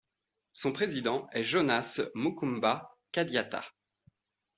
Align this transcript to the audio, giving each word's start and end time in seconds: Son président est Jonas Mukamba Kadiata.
Son 0.53 0.71
président 0.73 1.29
est 1.31 1.43
Jonas 1.43 2.01
Mukamba 2.15 2.97
Kadiata. 3.11 3.61